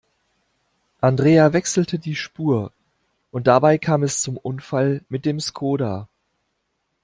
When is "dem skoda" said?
5.27-6.07